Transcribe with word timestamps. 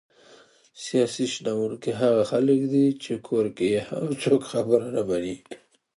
سیاسي 0.85 1.25
شنونکي 1.33 1.91
هغه 2.01 2.23
خلک 2.31 2.59
دي 2.73 2.85
چې 3.03 3.11
کور 3.27 3.45
کې 3.55 3.65
یې 3.73 3.81
هم 3.89 4.05
څوک 4.21 4.41
خبره 4.51 4.87
نه 4.95 5.01
مني! 5.07 5.35